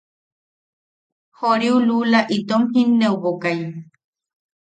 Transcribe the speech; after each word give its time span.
Joriu 1.39 1.75
luula 1.87 2.19
itom 2.37 2.61
jinneʼubokai. 2.73 3.59